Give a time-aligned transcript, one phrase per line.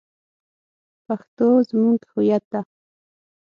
[1.05, 2.61] پښتو زمونږ هویت ده